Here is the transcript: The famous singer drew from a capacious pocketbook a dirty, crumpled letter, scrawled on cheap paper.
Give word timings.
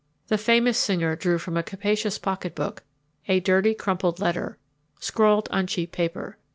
The 0.29 0.37
famous 0.39 0.79
singer 0.79 1.15
drew 1.15 1.37
from 1.37 1.55
a 1.55 1.61
capacious 1.61 2.17
pocketbook 2.17 2.81
a 3.27 3.39
dirty, 3.39 3.75
crumpled 3.75 4.19
letter, 4.19 4.57
scrawled 4.99 5.47
on 5.51 5.67
cheap 5.67 5.91
paper. 5.91 6.39